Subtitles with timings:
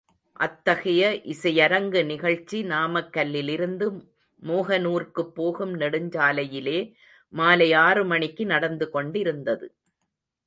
[0.39, 1.01] அத்தகைய
[1.23, 3.87] இசையரங்கு நிகழ்ச்சி— நாமக்கல்லிலிருந்து
[4.43, 6.79] மோகனூர்க்குப் போகும் நெடுஞ்சாலையிலே,
[7.33, 9.67] மாலை ஆறு மணிக்கு நடந்து கொண்டிருந்தது.